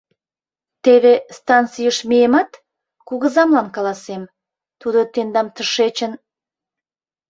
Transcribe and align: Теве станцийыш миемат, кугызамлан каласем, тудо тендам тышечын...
Теве 0.83 1.13
станцийыш 1.37 1.97
миемат, 2.09 2.51
кугызамлан 3.07 3.67
каласем, 3.75 4.23
тудо 4.81 4.99
тендам 5.13 5.47
тышечын... 5.55 6.11